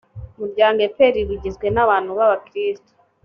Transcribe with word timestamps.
muryango 0.39 0.79
epr 0.87 1.13
rugizwe 1.29 1.67
n 1.71 1.77
abantu 1.85 2.11
babakrito 2.17 2.91